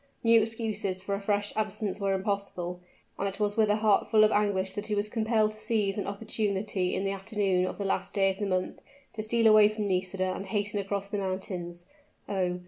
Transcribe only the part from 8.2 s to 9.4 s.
of the month, to